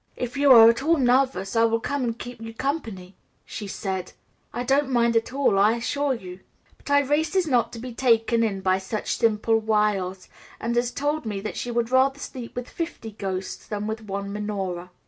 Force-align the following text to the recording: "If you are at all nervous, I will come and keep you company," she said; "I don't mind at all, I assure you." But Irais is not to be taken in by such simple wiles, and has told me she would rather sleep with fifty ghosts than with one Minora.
"If 0.15 0.35
you 0.35 0.51
are 0.51 0.67
at 0.67 0.81
all 0.81 0.97
nervous, 0.97 1.55
I 1.55 1.65
will 1.65 1.79
come 1.79 2.03
and 2.03 2.17
keep 2.17 2.41
you 2.41 2.55
company," 2.55 3.15
she 3.45 3.67
said; 3.67 4.13
"I 4.51 4.63
don't 4.63 4.89
mind 4.89 5.15
at 5.15 5.31
all, 5.31 5.59
I 5.59 5.73
assure 5.73 6.15
you." 6.15 6.39
But 6.75 6.87
Irais 6.87 7.35
is 7.35 7.45
not 7.45 7.71
to 7.73 7.77
be 7.77 7.93
taken 7.93 8.41
in 8.43 8.61
by 8.61 8.79
such 8.79 9.15
simple 9.17 9.59
wiles, 9.59 10.27
and 10.59 10.75
has 10.75 10.89
told 10.89 11.27
me 11.27 11.43
she 11.53 11.69
would 11.69 11.91
rather 11.91 12.17
sleep 12.17 12.55
with 12.55 12.67
fifty 12.67 13.11
ghosts 13.11 13.67
than 13.67 13.85
with 13.85 14.01
one 14.05 14.33
Minora. 14.33 14.89